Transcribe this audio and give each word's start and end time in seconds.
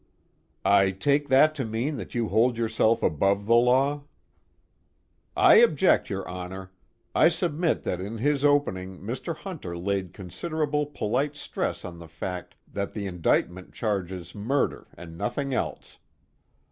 _"I 0.65 0.89
take 0.89 1.27
that 1.27 1.53
to 1.53 1.63
mean 1.63 1.97
that 1.97 2.15
you 2.15 2.27
hold 2.29 2.57
yourself 2.57 3.03
above 3.03 3.45
the 3.45 3.53
law?" 3.53 4.01
"I 5.37 5.57
object, 5.57 6.09
your 6.09 6.27
Honor. 6.27 6.71
I 7.13 7.27
submit 7.29 7.83
that 7.83 8.01
in 8.01 8.17
his 8.17 8.43
opening 8.43 8.97
Mr. 8.99 9.35
Hunter 9.35 9.77
laid 9.77 10.11
considerable 10.11 10.87
polite 10.87 11.35
stress 11.35 11.85
on 11.85 11.99
the 11.99 12.07
fact 12.07 12.55
that 12.73 12.93
the 12.93 13.05
indictment 13.05 13.73
charges 13.75 14.33
murder 14.33 14.87
and 14.97 15.19
nothing 15.19 15.53
else. 15.53 15.99